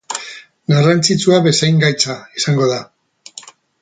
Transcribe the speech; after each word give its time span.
Garrantzitsua 0.77 1.39
bezain 1.49 1.77
gaitza 1.85 2.17
izango 2.41 2.71
da. 2.73 2.81